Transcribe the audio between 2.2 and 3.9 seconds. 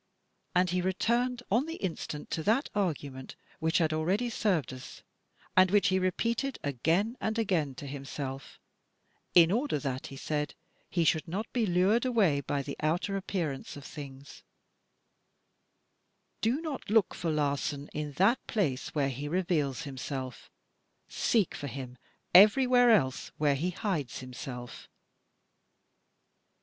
to that argument which